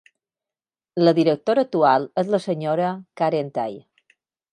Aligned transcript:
La 1.03 1.11
directora 1.19 1.63
actual 1.65 2.07
és 2.21 2.31
la 2.37 2.39
sra. 2.47 2.89
Karen 3.23 3.53
Tay. 3.59 3.77